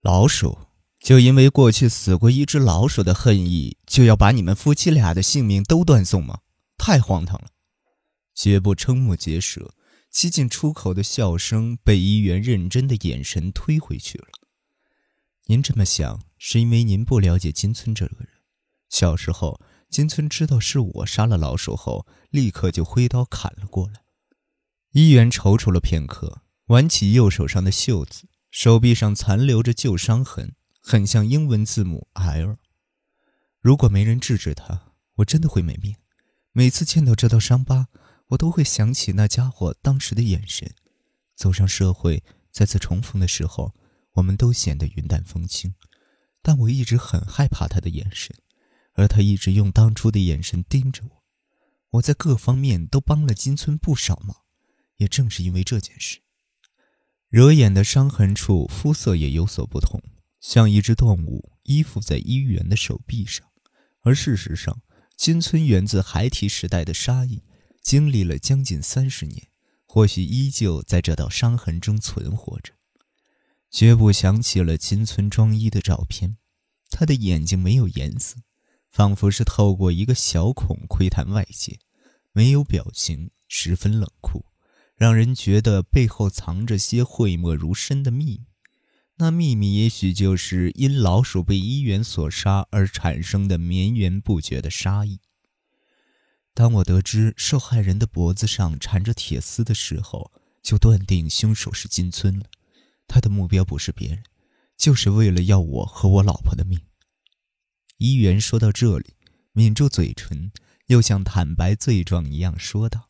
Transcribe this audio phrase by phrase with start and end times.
[0.00, 0.58] 老鼠，
[1.00, 6.40] 就因为过去死过一只老鼠的恨意，就要把你们夫妻俩的性命都断送吗？
[6.76, 7.48] 太荒唐了！
[8.32, 9.74] 绝不瞠目结舌，
[10.08, 14.28] 几近出口的笑声被医员认真的眼神推回去了。
[15.46, 18.28] 您这么想，是因为您不了解金村这个人。
[18.88, 19.60] 小时候，
[19.90, 24.02] 金村知道是我杀了老鼠后，立刻就挥刀砍了过来。
[24.92, 28.28] 医员踌躇了片刻，挽起右手上的袖子。
[28.50, 32.56] 手臂上残留着旧伤痕，很像英文字母 L。
[33.60, 35.96] 如果没人制止他，我真的会没命。
[36.52, 37.88] 每次见到这道伤疤，
[38.28, 40.74] 我都会想起那家伙当时的眼神。
[41.34, 43.74] 走上社会，再次重逢的时候，
[44.12, 45.74] 我们都显得云淡风轻，
[46.42, 48.34] 但我一直很害怕他的眼神，
[48.94, 51.22] 而他一直用当初的眼神盯着我。
[51.90, 54.36] 我在各方面都帮了金村不少忙，
[54.96, 56.22] 也正是因为这件事。
[57.28, 60.02] 惹眼的伤痕处，肤色也有所不同，
[60.40, 63.46] 像一只动物依附在医员的手臂上。
[64.00, 64.80] 而事实上，
[65.14, 67.42] 金村源自孩提时代的杀意，
[67.82, 69.48] 经历了将近三十年，
[69.84, 72.72] 或许依旧在这道伤痕中存活着。
[73.70, 76.38] 绝不想起了金村装医的照片，
[76.88, 78.36] 他的眼睛没有颜色，
[78.88, 81.78] 仿佛是透过一个小孔窥探外界，
[82.32, 84.46] 没有表情，十分冷酷。
[84.98, 88.46] 让人觉得背后藏着些讳莫如深的秘密，
[89.18, 95.20] 那秘密也许就是因老鼠被医员所杀而产生的绵延不绝的杀意。
[96.52, 100.32] 当我得知受害人的脖子上缠着铁丝的时候，
[100.64, 102.46] 就断定凶手是金村了。
[103.06, 104.24] 他的目标不是别人，
[104.76, 106.80] 就是为了要我和我老婆的命。
[107.98, 109.14] 医员说到这里，
[109.52, 110.50] 抿住嘴唇，
[110.88, 113.07] 又像坦白罪状一样说道。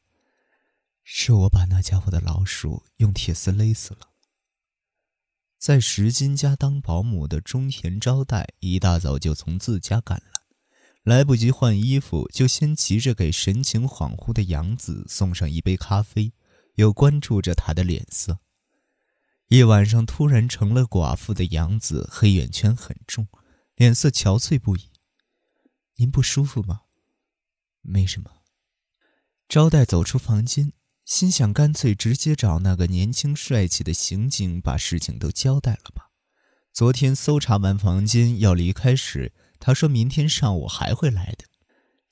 [1.10, 4.10] 是我把那家伙的老鼠用铁丝勒死了。
[5.56, 10.22] 在石金家当保姆的中田招待一大早就从自家赶
[11.02, 16.34] 来，来不及换衣服，就先急着给神情恍惚的杨子送上一杯咖啡，
[16.74, 18.40] 又关注着他的脸色。
[19.46, 23.26] 一晚上突然成了寡妇的杨子黑眼圈很重，
[23.76, 24.90] 脸色憔悴不已。
[25.96, 26.82] 您不舒服吗？
[27.80, 28.30] 没什么。
[29.48, 30.74] 招待走出房间。
[31.08, 36.10] 心想，干脆直接找那个年轻帅气的刑警把事情都交代了吧。
[36.70, 41.46] 昨天搜查完房间要离开时，他说明天上午还会来的。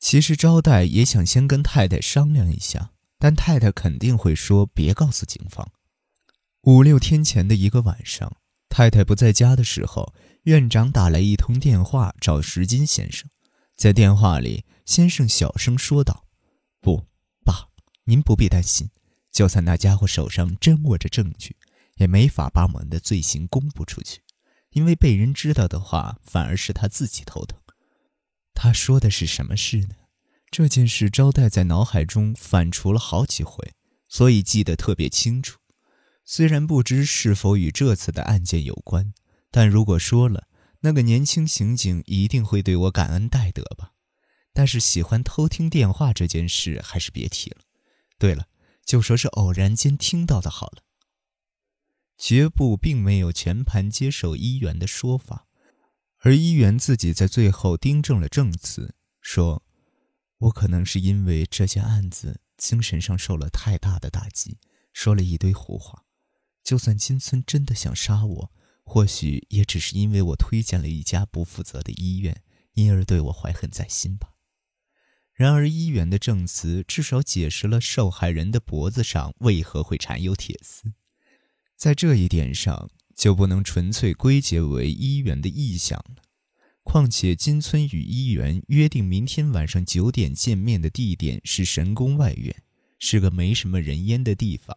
[0.01, 5.71] 其实招待也想先跟太太商量一下，但太太肯定会说别告诉警方。
[6.63, 8.39] 五六天前的一个晚上，
[8.71, 10.15] 太太不在家的时候，
[10.45, 13.29] 院长打来一通电话找石金先生。
[13.77, 16.25] 在电话里，先生小声说道：“。”
[18.07, 18.91] 您不必担心，
[19.31, 21.57] 就算那家伙手上真握着证据，
[21.97, 24.21] 也没法把我们的罪行公布出去，
[24.71, 27.61] 因为被人知道的话，反而是他自己头疼。
[28.55, 29.97] 他说的是什么事呢？
[30.51, 33.73] 这件事招待在脑海中反刍了好几回，
[34.09, 35.59] 所以记得特别清楚。
[36.25, 39.13] 虽然不知是否与这次的案件有关，
[39.51, 40.47] 但如果说了，
[40.81, 43.93] 那个年轻刑警一定会对我感恩戴德吧。
[44.53, 47.59] 但是喜欢偷听电话这件事，还是别提了。
[48.19, 48.49] 对了，
[48.85, 50.83] 就说是偶然间听到的好了。
[52.19, 55.47] 绝不并没有全盘接受医员的说法，
[56.21, 59.63] 而医员自己在最后订正了证词，说
[60.39, 64.59] ：“我可能是因为这件案子精神上受了太大的打击，
[64.95, 66.05] 说了一堆胡话。
[66.65, 74.31] 就算金村真的想杀我，或许也只是因为我推荐了一家不负责的医院，因而对我怀恨在心吧。”
[75.37, 80.95] 然而，医院的证词至少解释了受害人的脖子上为何会缠有铁丝，
[81.77, 86.23] 在这一点上就不能纯粹归结为医院的臆想了。
[86.83, 92.63] 况且，金村与医院约定明天晚上九点见面的地点是神宫外院，
[92.99, 94.75] 是个没什么人烟的地方，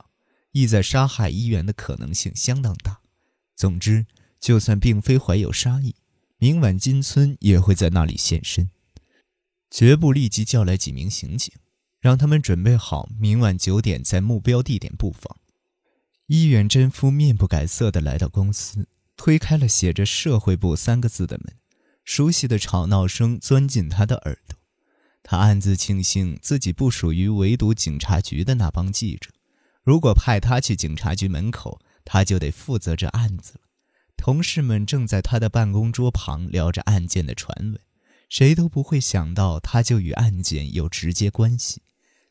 [0.52, 3.00] 意在杀害医院的可能性相当大。
[3.56, 4.06] 总之，
[4.42, 5.95] 就算并非怀有杀意，
[6.38, 8.69] 明晚金村也会在那里现身。
[9.69, 11.54] 绝不立即叫来几名刑警，
[12.00, 15.38] 让他们准备好明晚九点在目标地点布防。
[16.27, 21.56] 伊远真夫面不改色地来到公司，推开了写着“社会部”三个字的门，
[22.04, 24.57] 熟悉的吵闹声钻进他的耳朵。
[25.24, 29.30] 他暗自庆幸自己不属于围堵警察局的那帮记者，
[29.83, 33.62] 如果派他去警察局门口，他就得负责这案子了。
[34.15, 37.80] 同事们正在他的办公桌旁聊着案件的传闻。
[38.30, 41.81] 谁都不会想到，他就与案件有直接关系。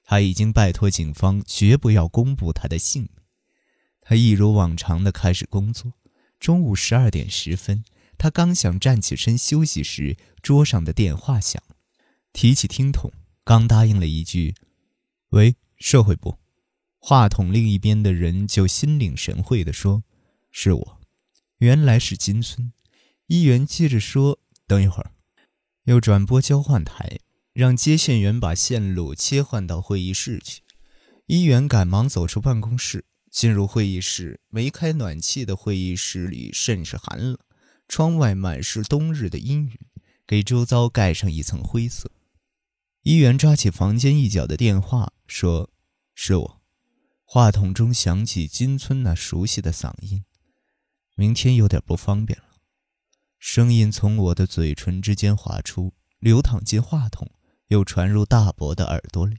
[0.04, 3.10] 他已经拜托警方绝不要公布他的姓名。
[4.00, 5.92] 他一如往常的开始工作，
[6.40, 7.84] 中午十二点十分，
[8.16, 11.62] 他刚想站起身休息时，桌上的电话响，
[12.32, 13.12] 提起听筒，
[13.44, 14.54] 刚答应了一句
[15.30, 16.38] ：“喂，社会部。”
[17.00, 20.04] 话筒另一边的人就心领神会地说
[20.50, 21.00] ：“是我。”
[21.58, 22.72] 原来是金村。
[23.26, 25.12] 议员接着说：“等一会儿。”
[25.88, 27.18] 又转播交换台，
[27.54, 30.60] 让接线员把线路切换到会议室去。
[31.24, 33.06] 议员赶忙走出办公室。
[33.30, 37.38] 进入会议室，没开暖气的会议室里甚是寒冷，
[37.86, 39.78] 窗外满是冬日的阴云，
[40.26, 42.10] 给周遭盖上一层灰色。
[43.02, 45.70] 议员抓起房间一角的电话，说
[46.14, 46.62] ：“是我。”
[47.24, 50.24] 话筒中响起金村那熟悉的嗓音
[51.14, 52.44] ：“明天有点不方便了。”
[53.38, 57.30] 声音从我的嘴唇之间滑出，流淌进话筒，
[57.68, 59.38] 又传入大伯的耳朵里。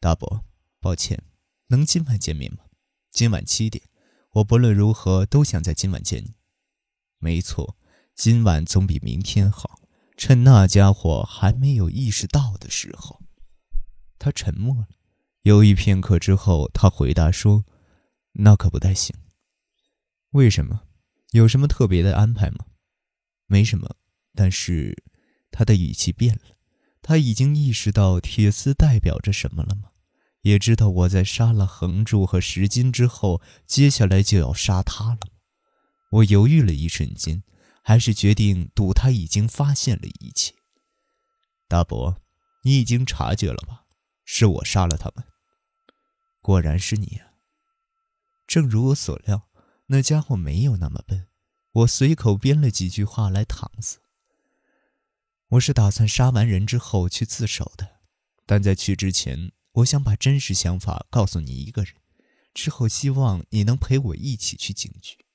[0.00, 0.44] 大伯，
[0.80, 1.22] 抱歉，
[1.68, 2.64] 能今晚见面吗？
[3.12, 3.84] 今晚七点，
[4.32, 6.34] 我不论如何都想在今晚见你。
[7.18, 7.76] 没错，
[8.14, 9.80] 今晚总比明天好。
[10.16, 13.22] 趁那家伙还没有意识到的时候。
[14.18, 14.88] 他沉默了，
[15.42, 17.64] 犹豫片刻之后，他回答说
[18.32, 19.14] ：“那可不太行。
[20.30, 20.82] 为什么？
[21.32, 22.64] 有什么特别的安排吗
[23.46, 23.96] ？”“没什么。”
[24.34, 25.02] 但是，
[25.50, 26.56] 他的语气变了。
[27.02, 29.90] 他已经意识到铁丝代表着什么了吗？
[30.42, 35.20] 也知道我在杀了横柱和石金之后，接下来就要杀他了。
[36.12, 37.42] 我犹豫了一瞬间，
[37.82, 40.54] 还是决定赌他已经发现了一切。
[41.66, 42.20] 大伯，
[42.62, 43.84] 你已经察觉了吧？
[44.24, 45.24] 是我杀了他们。
[46.40, 47.26] 果然是你啊！
[48.46, 49.48] 正如我所料，
[49.86, 51.26] 那家伙没有那么笨。
[51.76, 53.98] 我随口编了几句话来搪塞。
[55.48, 58.00] 我是打算杀完人之后去自首的，
[58.46, 59.52] 但在去之前。
[59.72, 61.92] 我想把真实想法告诉你一个人，
[62.54, 65.26] 之后希望你能陪我一起去警局。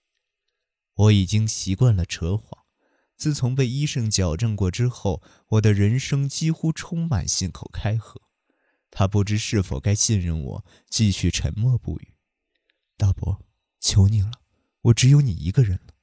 [0.95, 2.65] 我已经习惯了扯谎，
[3.15, 8.19] 自从被医生矫正过之后，我的人生几乎充满信口开河。
[8.89, 12.15] 他不知是否该信任我，继续沉默不语。
[12.97, 13.45] 大伯，
[13.79, 14.31] 求你了，
[14.81, 15.93] 我只有你一个人了。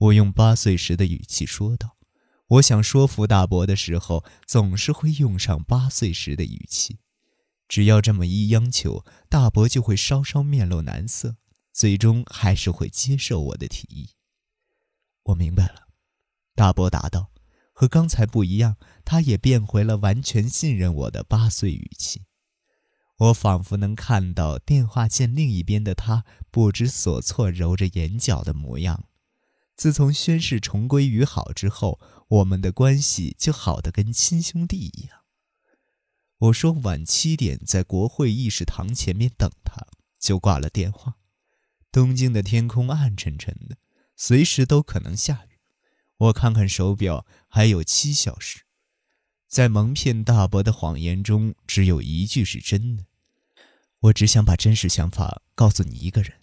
[0.00, 1.96] 我用八岁时的语气说道。
[2.48, 6.98] 我想说服大伯的时候，总是会用上八岁时的语气。
[7.68, 11.36] 只要这么一央求，大伯就会稍稍面露难色，
[11.72, 14.10] 最终还是会接受我的提议。
[15.24, 15.86] 我明白了，
[16.56, 17.30] 大伯答道，
[17.72, 22.22] 和刚才不一样，他也变回了完全信任我的八岁语气。
[23.18, 29.04] 我仿佛能看到电话线另一边的他不知所措、揉着眼角的模样。
[29.80, 31.98] 自从宣誓重归于好之后，
[32.28, 35.20] 我们的关系就好得跟亲兄弟一样。
[36.36, 39.86] 我说晚七点在国会议事堂前面等他，
[40.18, 41.16] 就挂了电话。
[41.90, 43.78] 东京的天空暗沉沉的，
[44.14, 45.56] 随时都可能下雨。
[46.18, 48.66] 我看看手表，还有七小时。
[49.48, 53.06] 在蒙骗大伯的谎言中，只有一句是真的。
[54.00, 56.34] 我只想把真实想法告诉你一个人。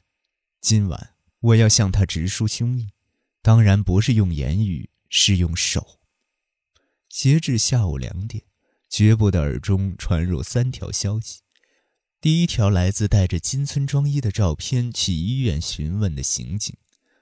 [0.59, 2.87] 今晚我要向他直抒胸臆，
[3.47, 6.01] 当然不是用言语，是用手。
[7.07, 8.43] 截至下午两点。
[8.89, 11.39] 绝部的耳中传入三条消息：
[12.19, 16.75] 第一条来自带着金村装衣的照片去医院询问的刑警，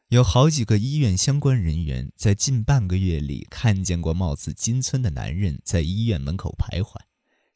[0.07, 7.00] 有好几个医院相关人员在近半个月里看见过貌似金村的男人在医院门口徘徊，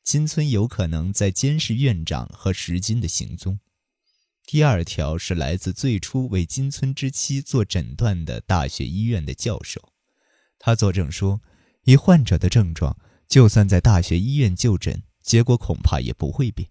[0.04, 3.60] 金村有可能在监视院长和石金的行踪。
[4.52, 9.80] 第二条是来自最初为金村之妻做诊断的大学医院的教授，
[10.58, 11.40] 他作证说，
[11.84, 12.98] 以患者的症状。
[13.28, 16.68] 就算在大学医院就诊，结果恐怕也不会变。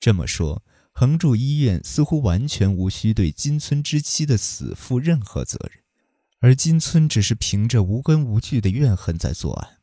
[0.00, 5.80] 这么说，横住医院似乎完全无需对金村之妻的死负任何责任，
[6.40, 9.78] 而金村只是凭着无根无据的怨恨在作案。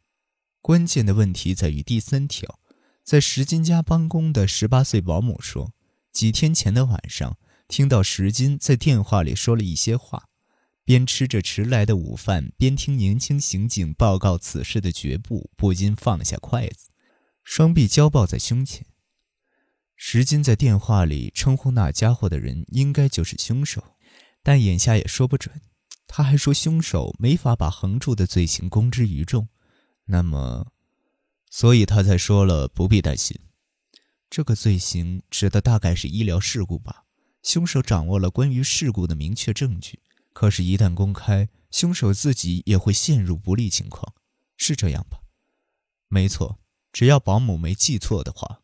[0.62, 2.60] 关键的问题在于第三条，
[3.05, 5.72] 在石金家帮工的十八岁保姆说，
[6.12, 7.38] 几天前的晚上
[7.68, 10.25] 听到石金在电话里说了一些话。
[10.86, 16.89] 边吃着迟来的午饭，边听年轻刑警报告此事的绝步，不禁放下筷子，
[17.44, 18.88] 双臂交抱在胸前。
[19.96, 23.84] 石金在电话里称呼那家伙的人应该就是凶手，
[24.42, 25.62] 但眼下也说不准。
[26.08, 29.48] 他还说凶手没法把横柱的罪行公之于众，
[30.06, 30.72] 那么，
[31.51, 33.39] 所以他才说了不必担心。
[34.29, 37.05] 这个罪行指的大概是医疗事故吧？
[37.41, 40.00] 凶手掌握了关于事故的明确证据。
[40.33, 44.13] 可是，一旦公开，凶手自己也会陷入不利情况，
[44.55, 45.19] 是这样吧？
[46.07, 46.59] 没错，
[46.93, 48.62] 只要保姆没记错的话。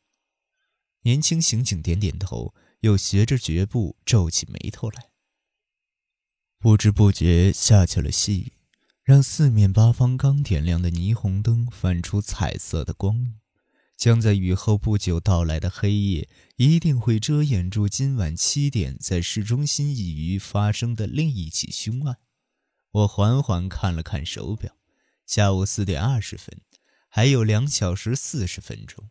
[1.02, 5.10] 年轻刑警点点头，又学着绝步皱起眉头来。
[6.60, 8.54] 不知不觉下起了细雨，
[9.04, 13.40] 让四面八方刚点亮的霓虹灯泛出彩色的光晕，
[13.98, 22.18] 将在雨后不久到来的黑夜，一定会遮掩住今晚七点在市中心一隅发生的另一起凶案。
[22.92, 24.78] 我缓缓看了看手表，
[25.26, 26.62] 下午四点二十分，
[27.10, 29.10] 还有两小时四十分钟。